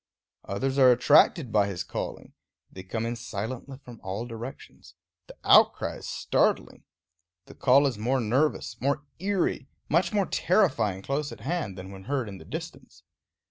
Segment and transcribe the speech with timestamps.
[0.45, 2.33] Others are attracted by his calling;
[2.71, 4.95] they come in silently from all directions;
[5.27, 6.85] the outcry is startling.
[7.45, 12.05] The call is more nervous, more eerie, much more terrifying close at hand than when
[12.05, 13.03] heard in the distance.